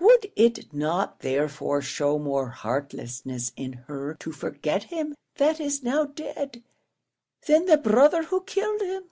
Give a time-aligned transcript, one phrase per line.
[0.00, 6.06] Would it not, therefore, show more heartlessness in her to forget him that is now
[6.06, 6.64] dead,
[7.46, 9.10] than the brother who killed him?